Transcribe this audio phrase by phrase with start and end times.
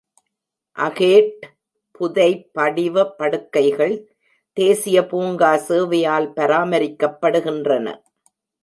[0.77, 1.43] Agate
[1.95, 3.95] புதைபடிவ படுக்கைகள்
[4.57, 7.87] தேசிய பூங்கா சேவையால் பராமரிக்கப்படுகின்றன.